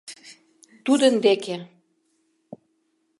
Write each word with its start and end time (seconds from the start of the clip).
—Тудын 0.85 1.13
деке. 1.25 1.55